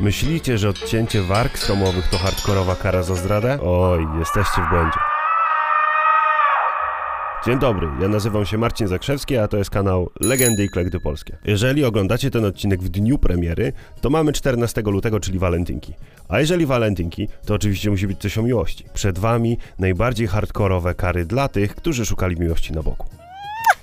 Myślicie, 0.00 0.58
że 0.58 0.68
odcięcie 0.68 1.22
warg 1.22 1.58
stomowych 1.58 2.08
to 2.08 2.18
hardkorowa 2.18 2.76
kara 2.76 3.02
za 3.02 3.14
zdradę? 3.14 3.58
Oj, 3.62 4.06
jesteście 4.18 4.62
w 4.62 4.70
błędzie. 4.70 4.98
Dzień 7.46 7.58
dobry, 7.58 7.88
ja 8.00 8.08
nazywam 8.08 8.46
się 8.46 8.58
Marcin 8.58 8.88
Zakrzewski, 8.88 9.36
a 9.36 9.48
to 9.48 9.56
jest 9.56 9.70
kanał 9.70 10.10
Legendy 10.20 10.64
i 10.64 10.68
Klekdy 10.68 11.00
Polskie. 11.00 11.38
Jeżeli 11.44 11.84
oglądacie 11.84 12.30
ten 12.30 12.44
odcinek 12.44 12.82
w 12.82 12.88
dniu 12.88 13.18
premiery, 13.18 13.72
to 14.00 14.10
mamy 14.10 14.32
14 14.32 14.82
lutego, 14.82 15.20
czyli 15.20 15.38
walentynki. 15.38 15.94
A 16.28 16.40
jeżeli 16.40 16.66
walentynki, 16.66 17.28
to 17.46 17.54
oczywiście 17.54 17.90
musi 17.90 18.06
być 18.06 18.18
coś 18.18 18.38
o 18.38 18.42
miłości. 18.42 18.84
Przed 18.94 19.18
wami 19.18 19.58
najbardziej 19.78 20.26
hardkorowe 20.26 20.94
kary 20.94 21.24
dla 21.24 21.48
tych, 21.48 21.74
którzy 21.74 22.06
szukali 22.06 22.36
miłości 22.40 22.72
na 22.72 22.82
boku. 22.82 23.06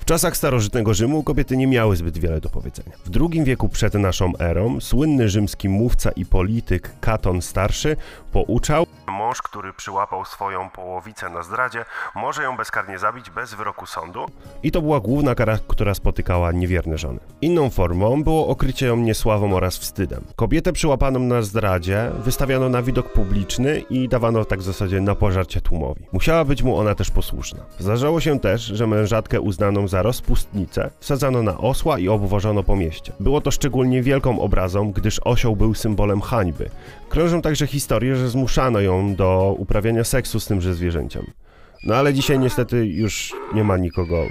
Czasach 0.08 0.38
starożytnego 0.38 0.94
Rzymu 0.94 1.24
kobiety 1.24 1.58
nie 1.58 1.68
miały 1.68 1.96
zbyt 1.96 2.18
wiele 2.18 2.42
do 2.42 2.50
powiedzenia. 2.50 2.92
W 3.06 3.10
II 3.22 3.44
wieku 3.44 3.70
przed 3.70 3.94
naszą 3.94 4.38
erą 4.40 4.82
słynny 4.82 5.30
rzymski 5.30 5.70
mówca 5.70 6.12
i 6.12 6.26
polityk 6.26 6.92
Katon 7.02 7.42
Starszy 7.42 7.96
pouczał, 8.46 8.86
Mąż, 9.08 9.42
który 9.42 9.74
przyłapał 9.74 10.26
swoją 10.26 10.70
połowicę 10.70 11.30
na 11.30 11.44
zdradzie, 11.44 11.86
może 12.16 12.44
ją 12.44 12.58
bezkarnie 12.58 13.00
zabić 13.00 13.30
bez 13.30 13.54
wyroku 13.54 13.86
sądu. 13.86 14.26
I 14.64 14.72
to 14.72 14.82
była 14.82 15.00
główna 15.00 15.36
kara, 15.36 15.60
która 15.68 15.94
spotykała 15.94 16.52
niewierne 16.52 16.98
żony. 16.98 17.20
Inną 17.42 17.70
formą 17.70 18.24
było 18.24 18.48
okrycie 18.48 18.88
ją 18.88 18.98
niesławą 18.98 19.56
oraz 19.56 19.78
wstydem. 19.78 20.24
Kobietę 20.36 20.74
przyłapaną 20.74 21.20
na 21.20 21.42
zdradzie 21.42 22.12
wystawiano 22.24 22.70
na 22.70 22.82
widok 22.82 23.14
publiczny 23.14 23.80
i 23.90 24.10
dawano 24.10 24.46
tak 24.46 24.60
w 24.60 24.64
zasadzie 24.64 25.02
na 25.02 25.16
pożarcie 25.16 25.62
tłumowi. 25.62 26.04
Musiała 26.12 26.46
być 26.46 26.64
mu 26.64 26.78
ona 26.78 26.96
też 26.96 27.12
posłuszna. 27.12 27.60
Zdarzało 27.80 28.20
się 28.20 28.40
też, 28.40 28.62
że 28.62 28.88
mężatkę 28.88 29.42
uznaną 29.42 29.88
za 29.88 30.02
rozpustnicę 30.02 30.90
wsadzano 31.00 31.44
na 31.44 31.58
osła 31.58 32.00
i 32.00 32.10
obwożono 32.10 32.64
po 32.64 32.76
mieście. 32.76 33.14
Było 33.20 33.42
to 33.42 33.52
szczególnie 33.52 34.02
wielką 34.04 34.40
obrazą, 34.42 34.92
gdyż 34.92 35.22
osioł 35.24 35.56
był 35.56 35.74
symbolem 35.74 36.22
hańby. 36.22 36.70
Krążą 37.10 37.42
także 37.42 37.68
historie, 37.68 38.16
że 38.16 38.27
zmuszano 38.30 38.82
ją 38.82 39.16
do 39.16 39.56
uprawiania 39.58 40.04
seksu 40.04 40.40
z 40.40 40.48
tymże 40.48 40.74
zwierzęciem. 40.74 41.26
No 41.84 41.96
ale 41.96 42.14
dzisiaj 42.14 42.40
niestety 42.40 42.88
już 42.88 43.34
nie 43.54 43.64
ma 43.64 43.78
nikogo, 43.78 44.26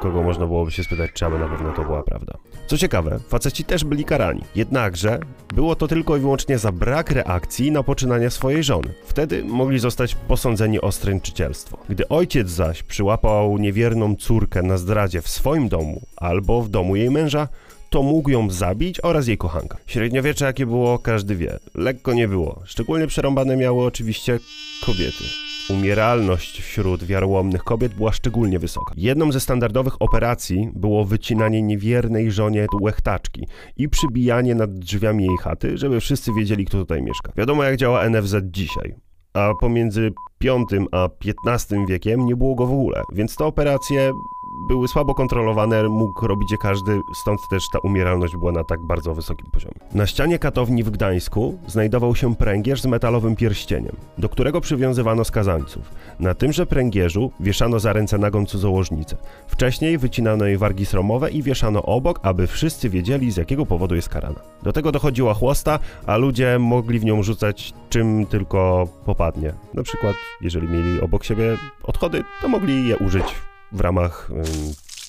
kogo 0.00 0.22
można 0.22 0.46
byłoby 0.46 0.70
się 0.70 0.84
spytać, 0.84 1.10
czy 1.12 1.26
aby 1.26 1.38
na 1.38 1.48
pewno 1.48 1.72
to 1.72 1.84
była 1.84 2.02
prawda. 2.02 2.38
Co 2.66 2.78
ciekawe, 2.78 3.20
faceci 3.28 3.64
też 3.64 3.84
byli 3.84 4.04
karani. 4.04 4.40
Jednakże 4.54 5.20
było 5.54 5.76
to 5.76 5.88
tylko 5.88 6.16
i 6.16 6.20
wyłącznie 6.20 6.58
za 6.58 6.72
brak 6.72 7.10
reakcji 7.10 7.72
na 7.72 7.82
poczynania 7.82 8.30
swojej 8.30 8.62
żony. 8.62 8.94
Wtedy 9.06 9.44
mogli 9.44 9.78
zostać 9.78 10.14
posądzeni 10.14 10.80
o 10.80 10.92
stręczycielstwo. 10.92 11.78
Gdy 11.88 12.08
ojciec 12.08 12.48
zaś 12.48 12.82
przyłapał 12.82 13.58
niewierną 13.58 14.16
córkę 14.16 14.62
na 14.62 14.78
zdradzie 14.78 15.22
w 15.22 15.28
swoim 15.28 15.68
domu 15.68 16.02
albo 16.16 16.62
w 16.62 16.68
domu 16.68 16.96
jej 16.96 17.10
męża, 17.10 17.48
to 17.90 18.02
mógł 18.02 18.30
ją 18.30 18.50
zabić 18.50 19.00
oraz 19.00 19.26
jej 19.26 19.38
kochanka. 19.38 19.78
Średniowiecze 19.86 20.44
jakie 20.44 20.66
było, 20.66 20.98
każdy 20.98 21.36
wie. 21.36 21.58
Lekko 21.74 22.14
nie 22.14 22.28
było. 22.28 22.62
Szczególnie 22.64 23.06
przerąbane 23.06 23.56
miały 23.56 23.84
oczywiście 23.84 24.38
kobiety. 24.86 25.24
Umieralność 25.70 26.60
wśród 26.60 27.04
wiarołomnych 27.04 27.64
kobiet 27.64 27.94
była 27.94 28.12
szczególnie 28.12 28.58
wysoka. 28.58 28.94
Jedną 28.96 29.32
ze 29.32 29.40
standardowych 29.40 30.02
operacji 30.02 30.70
było 30.74 31.04
wycinanie 31.04 31.62
niewiernej 31.62 32.30
żonie 32.30 32.66
łechtaczki 32.80 33.46
i 33.76 33.88
przybijanie 33.88 34.54
nad 34.54 34.78
drzwiami 34.78 35.24
jej 35.24 35.36
chaty, 35.36 35.78
żeby 35.78 36.00
wszyscy 36.00 36.30
wiedzieli, 36.32 36.64
kto 36.64 36.78
tutaj 36.78 37.02
mieszka. 37.02 37.32
Wiadomo, 37.36 37.64
jak 37.64 37.76
działa 37.76 38.08
NFZ 38.08 38.34
dzisiaj. 38.44 38.94
A 39.34 39.52
pomiędzy 39.60 40.12
V 40.44 40.56
a 40.92 41.08
XV 41.46 41.76
wiekiem 41.88 42.26
nie 42.26 42.36
było 42.36 42.54
go 42.54 42.66
w 42.66 42.72
ogóle, 42.72 43.02
więc 43.12 43.36
te 43.36 43.44
operacje 43.44 44.12
były 44.52 44.88
słabo 44.88 45.14
kontrolowane, 45.14 45.88
mógł 45.88 46.26
robić 46.26 46.52
je 46.52 46.58
każdy, 46.58 47.00
stąd 47.14 47.48
też 47.48 47.68
ta 47.68 47.78
umieralność 47.78 48.36
była 48.36 48.52
na 48.52 48.64
tak 48.64 48.82
bardzo 48.82 49.14
wysokim 49.14 49.46
poziomie. 49.50 49.74
Na 49.94 50.06
ścianie 50.06 50.38
katowni 50.38 50.82
w 50.82 50.90
Gdańsku 50.90 51.58
znajdował 51.66 52.14
się 52.14 52.36
pręgierz 52.36 52.82
z 52.82 52.86
metalowym 52.86 53.36
pierścieniem, 53.36 53.96
do 54.18 54.28
którego 54.28 54.60
przywiązywano 54.60 55.24
skazańców. 55.24 55.90
Na 56.20 56.34
tymże 56.34 56.66
pręgierzu 56.66 57.30
wieszano 57.40 57.80
za 57.80 57.92
ręce 57.92 58.18
nagą 58.18 58.46
cudzołożnicę. 58.46 59.16
Wcześniej 59.46 59.98
wycinano 59.98 60.44
jej 60.44 60.58
wargi 60.58 60.86
sromowe 60.86 61.30
i 61.30 61.42
wieszano 61.42 61.82
obok, 61.82 62.20
aby 62.22 62.46
wszyscy 62.46 62.90
wiedzieli 62.90 63.30
z 63.30 63.36
jakiego 63.36 63.66
powodu 63.66 63.94
jest 63.94 64.08
karana. 64.08 64.40
Do 64.62 64.72
tego 64.72 64.92
dochodziła 64.92 65.34
chłosta, 65.34 65.78
a 66.06 66.16
ludzie 66.16 66.58
mogli 66.58 66.98
w 66.98 67.04
nią 67.04 67.22
rzucać 67.22 67.74
czym 67.90 68.26
tylko 68.26 68.88
popadnie. 69.04 69.52
Na 69.74 69.82
przykład, 69.82 70.16
jeżeli 70.40 70.68
mieli 70.68 71.00
obok 71.00 71.24
siebie 71.24 71.56
odchody, 71.82 72.24
to 72.42 72.48
mogli 72.48 72.88
je 72.88 72.96
użyć 72.96 73.51
w 73.72 73.80
ramach 73.80 74.30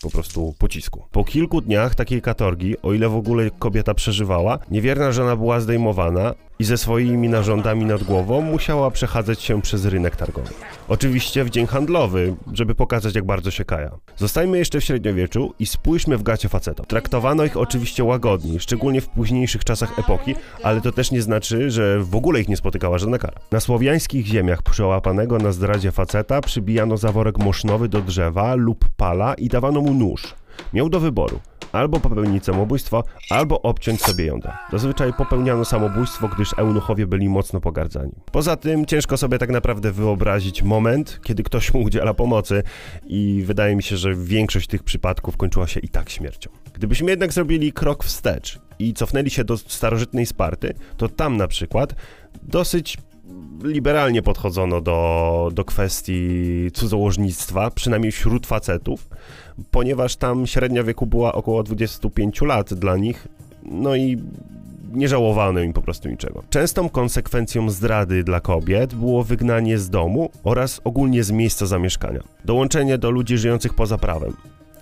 po 0.02 0.10
prostu 0.10 0.54
pocisku. 0.58 1.06
Po 1.12 1.24
kilku 1.24 1.62
dniach 1.62 1.96
takiej 1.96 2.22
katorgi, 2.22 2.82
o 2.82 2.94
ile 2.94 3.10
w 3.10 3.16
ogóle 3.16 3.52
kobieta 3.60 3.94
przeżywała, 3.94 4.60
niewierna 4.72 5.12
żona 5.12 5.36
była 5.36 5.60
zdejmowana 5.60 6.34
i 6.60 6.64
ze 6.64 6.78
swoimi 6.78 7.30
narządami 7.30 7.86
nad 7.86 8.04
głową 8.04 8.42
musiała 8.42 8.92
przechadzać 8.92 9.42
się 9.42 9.62
przez 9.62 9.86
rynek 9.86 10.16
targowy. 10.16 10.54
Oczywiście 10.88 11.44
w 11.44 11.50
dzień 11.50 11.68
handlowy, 11.68 12.36
żeby 12.54 12.76
pokazać 12.76 13.16
jak 13.16 13.26
bardzo 13.26 13.52
się 13.52 13.66
kaja. 13.66 13.92
Zostańmy 14.18 14.58
jeszcze 14.58 14.80
w 14.80 14.84
średniowieczu 14.84 15.54
i 15.60 15.66
spójrzmy 15.66 16.18
w 16.18 16.24
gacie 16.24 16.50
facetom. 16.50 16.86
Traktowano 16.86 17.46
ich 17.46 17.58
oczywiście 17.58 18.04
łagodniej, 18.04 18.60
szczególnie 18.60 19.02
w 19.02 19.10
późniejszych 19.10 19.64
czasach 19.64 20.00
epoki, 20.00 20.36
ale 20.64 20.82
to 20.82 20.92
też 20.92 21.12
nie 21.12 21.22
znaczy, 21.22 21.72
że 21.72 22.00
w 22.00 22.16
ogóle 22.16 22.42
ich 22.42 22.50
nie 22.50 22.58
spotykała 22.58 22.98
żadna 22.98 23.18
kara. 23.18 23.40
Na 23.52 23.60
słowiańskich 23.60 24.26
ziemiach 24.26 24.62
przełapanego 24.62 25.38
na 25.38 25.52
zdradzie 25.52 25.92
faceta 25.92 26.42
przybijano 26.42 26.98
zaworek 26.98 27.38
mosznowy 27.38 27.90
do 27.90 28.02
drzewa 28.02 28.56
lub 28.56 28.86
pala 28.98 29.34
i 29.34 29.48
dawano 29.48 29.82
mu 29.82 29.94
nóż. 29.94 30.36
Miał 30.74 30.90
do 30.90 31.00
wyboru 31.00 31.40
albo 31.74 32.00
popełnić 32.00 32.46
samobójstwo, 32.46 33.04
albo 33.30 33.62
obciąć 33.62 34.02
sobie 34.02 34.26
jądę. 34.26 34.52
Zazwyczaj 34.72 35.14
popełniano 35.14 35.66
samobójstwo, 35.66 36.28
gdyż 36.28 36.54
eunuchowie 36.58 37.08
byli 37.08 37.30
mocno 37.30 37.62
pogardzani. 37.62 38.12
Poza 38.32 38.56
tym 38.56 38.86
ciężko 38.86 39.18
sobie 39.18 39.38
tak 39.38 39.50
naprawdę 39.50 39.92
wyobrazić 39.92 40.64
moment, 40.64 41.20
kiedy 41.24 41.44
ktoś 41.44 41.74
mu 41.74 41.82
udziela 41.82 42.14
pomocy 42.14 42.64
i 43.08 43.44
wydaje 43.46 43.76
mi 43.76 43.84
się, 43.84 43.98
że 43.98 44.16
większość 44.16 44.68
tych 44.68 44.84
przypadków 44.84 45.38
kończyła 45.38 45.68
się 45.68 45.80
i 45.80 45.90
tak 45.90 46.10
śmiercią. 46.10 46.50
Gdybyśmy 46.74 47.12
jednak 47.12 47.34
zrobili 47.34 47.74
krok 47.74 48.04
wstecz 48.04 48.60
i 48.80 48.94
cofnęli 48.94 49.30
się 49.30 49.44
do 49.44 49.58
starożytnej 49.58 50.26
Sparty, 50.26 50.74
to 50.98 51.10
tam 51.10 51.38
na 51.38 51.48
przykład 51.48 51.96
dosyć 52.44 52.98
liberalnie 53.64 54.22
podchodzono 54.22 54.82
do, 54.82 55.52
do 55.54 55.66
kwestii 55.66 56.70
cudzołożnictwa, 56.74 57.72
przynajmniej 57.72 58.12
wśród 58.12 58.48
facetów, 58.48 59.10
ponieważ 59.72 60.16
tam 60.16 60.48
średnia 60.48 60.84
wieku 60.84 61.06
była 61.06 61.34
około 61.34 61.64
25 61.64 62.42
lat 62.42 62.74
dla 62.74 62.98
nich, 62.98 63.28
no 63.66 63.96
i 63.96 64.18
nie 64.94 65.08
żałowano 65.08 65.60
im 65.60 65.74
po 65.74 65.82
prostu 65.82 66.10
niczego. 66.10 66.44
Częstą 66.50 66.90
konsekwencją 66.90 67.70
zdrady 67.70 68.24
dla 68.24 68.40
kobiet 68.40 68.96
było 68.96 69.24
wygnanie 69.24 69.78
z 69.78 69.90
domu 69.90 70.30
oraz 70.44 70.82
ogólnie 70.84 71.24
z 71.24 71.32
miejsca 71.32 71.66
zamieszkania. 71.66 72.20
Dołączenie 72.46 72.98
do 72.98 73.12
ludzi 73.12 73.38
żyjących 73.38 73.74
poza 73.74 73.98
prawem. 73.98 74.34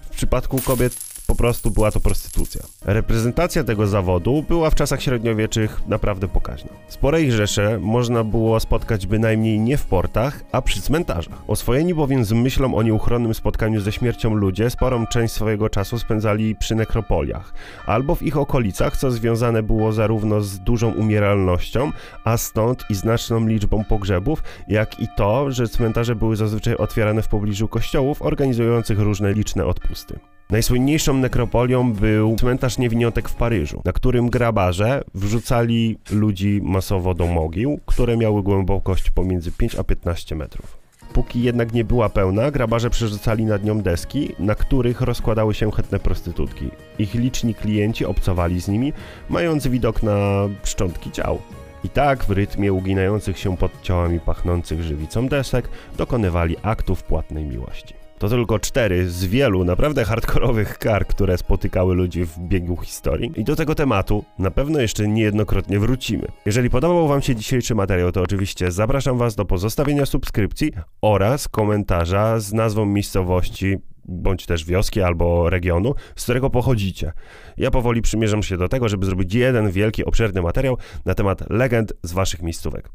W 0.02 0.16
przypadku 0.16 0.62
kobiet 0.62 1.11
prostu 1.42 1.72
była 1.72 1.92
to 1.92 2.00
prostytucja. 2.00 2.62
Reprezentacja 2.82 3.64
tego 3.64 3.88
zawodu 3.88 4.44
była 4.48 4.70
w 4.70 4.76
czasach 4.76 5.02
średniowieczych 5.02 5.82
naprawdę 5.88 6.28
pokaźna. 6.28 6.70
Spore 6.88 7.22
ich 7.22 7.32
rzesze 7.32 7.80
można 7.80 8.24
było 8.24 8.60
spotkać 8.60 9.08
bynajmniej 9.08 9.60
nie 9.60 9.78
w 9.78 9.86
portach, 9.86 10.44
a 10.52 10.62
przy 10.62 10.82
cmentarzach. 10.82 11.42
Oswojeni 11.48 11.94
bowiem 11.94 12.26
z 12.26 12.32
myślą 12.32 12.76
o 12.76 12.84
nieuchronnym 12.84 13.34
spotkaniu 13.34 13.82
ze 13.82 13.92
śmiercią 13.92 14.34
ludzie 14.34 14.70
sporą 14.70 15.08
część 15.08 15.34
swojego 15.34 15.70
czasu 15.70 16.00
spędzali 16.00 16.56
przy 16.56 16.76
nekropoliach, 16.76 17.54
albo 17.86 18.16
w 18.16 18.22
ich 18.24 18.38
okolicach, 18.38 18.98
co 18.98 19.12
związane 19.12 19.64
było 19.64 19.92
zarówno 19.94 20.42
z 20.42 20.60
dużą 20.60 20.92
umieralnością, 20.92 21.92
a 22.24 22.38
stąd 22.38 22.84
i 22.90 22.96
znaczną 22.96 23.48
liczbą 23.48 23.84
pogrzebów, 23.84 24.44
jak 24.68 25.00
i 25.00 25.08
to, 25.18 25.52
że 25.52 25.68
cmentarze 25.68 26.16
były 26.16 26.36
zazwyczaj 26.36 26.76
otwierane 26.76 27.22
w 27.22 27.28
pobliżu 27.28 27.68
kościołów 27.68 28.22
organizujących 28.22 29.00
różne 29.00 29.34
liczne 29.34 29.66
odpusty. 29.66 30.20
Najsłynniejszą 30.52 31.14
nekropolią 31.14 31.94
był 31.94 32.36
cmentarz 32.36 32.78
niewiniątek 32.78 33.30
w 33.30 33.36
Paryżu, 33.36 33.82
na 33.86 33.92
którym 33.94 34.30
grabarze 34.30 35.04
wrzucali 35.16 35.98
ludzi 36.12 36.60
masowo 36.64 37.14
do 37.14 37.28
mogił, 37.28 37.80
które 37.86 38.18
miały 38.18 38.44
głębokość 38.44 39.10
pomiędzy 39.10 39.52
5 39.52 39.76
a 39.76 39.84
15 39.84 40.36
metrów. 40.36 40.78
Póki 41.14 41.42
jednak 41.42 41.74
nie 41.74 41.84
była 41.84 42.10
pełna, 42.10 42.52
grabarze 42.52 42.90
przerzucali 42.90 43.46
nad 43.46 43.64
nią 43.64 43.82
deski, 43.82 44.36
na 44.40 44.56
których 44.56 45.02
rozkładały 45.02 45.54
się 45.54 45.72
chętne 45.72 46.00
prostytutki. 46.00 46.70
Ich 47.00 47.14
liczni 47.14 47.56
klienci 47.56 48.06
obcowali 48.06 48.62
z 48.62 48.68
nimi, 48.68 48.94
mając 49.30 49.68
widok 49.68 50.04
na 50.04 50.48
szczątki 50.64 51.12
ciał. 51.12 51.42
I 51.84 51.90
tak 51.90 52.24
w 52.24 52.32
rytmie 52.32 52.74
uginających 52.74 53.40
się 53.40 53.58
pod 53.58 53.82
ciałami 53.82 54.20
pachnących 54.20 54.84
żywicą 54.84 55.28
desek 55.28 55.70
dokonywali 55.98 56.56
aktów 56.64 57.04
płatnej 57.04 57.46
miłości. 57.46 58.01
To 58.22 58.30
tylko 58.30 58.60
cztery 58.60 59.10
z 59.10 59.26
wielu 59.26 59.64
naprawdę 59.64 60.06
hardkorowych 60.06 60.78
kar, 60.78 61.08
które 61.08 61.38
spotykały 61.38 61.96
ludzi 61.96 62.26
w 62.26 62.40
biegu 62.40 62.78
historii. 62.78 63.32
I 63.36 63.44
do 63.44 63.56
tego 63.56 63.76
tematu 63.76 64.26
na 64.40 64.52
pewno 64.52 64.80
jeszcze 64.80 65.08
niejednokrotnie 65.08 65.80
wrócimy. 65.80 66.28
Jeżeli 66.46 66.70
podobał 66.70 67.08
Wam 67.08 67.22
się 67.22 67.36
dzisiejszy 67.36 67.76
materiał, 67.76 68.12
to 68.12 68.22
oczywiście 68.22 68.72
zapraszam 68.72 69.18
Was 69.18 69.36
do 69.36 69.46
pozostawienia 69.46 70.06
subskrypcji 70.06 70.72
oraz 71.02 71.48
komentarza 71.48 72.40
z 72.40 72.54
nazwą 72.54 72.86
miejscowości 72.86 73.78
bądź 74.06 74.46
też 74.46 74.66
wioski 74.66 75.02
albo 75.02 75.50
regionu, 75.50 75.96
z 76.16 76.24
którego 76.24 76.50
pochodzicie. 76.50 77.14
Ja 77.58 77.72
powoli 77.72 78.02
przymierzam 78.02 78.44
się 78.44 78.58
do 78.58 78.68
tego, 78.68 78.90
żeby 78.90 79.06
zrobić 79.06 79.34
jeden 79.34 79.72
wielki, 79.72 80.06
obszerny 80.06 80.42
materiał 80.42 80.78
na 81.06 81.14
temat 81.14 81.50
legend 81.50 81.94
z 82.04 82.14
waszych 82.14 82.42
miejscówek. 82.42 82.90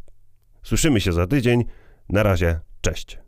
Słyszymy 0.62 1.00
się 1.00 1.12
za 1.12 1.26
tydzień. 1.26 1.64
Na 2.08 2.22
razie, 2.22 2.61
cześć. 2.81 3.19